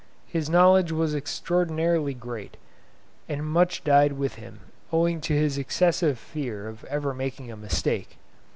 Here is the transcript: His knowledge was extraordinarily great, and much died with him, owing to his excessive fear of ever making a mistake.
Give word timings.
His 0.25 0.49
knowledge 0.49 0.91
was 0.91 1.13
extraordinarily 1.13 2.15
great, 2.15 2.57
and 3.29 3.45
much 3.45 3.83
died 3.83 4.13
with 4.13 4.33
him, 4.33 4.61
owing 4.91 5.21
to 5.21 5.35
his 5.35 5.59
excessive 5.59 6.17
fear 6.17 6.67
of 6.67 6.83
ever 6.85 7.13
making 7.13 7.51
a 7.51 7.55
mistake. 7.55 8.17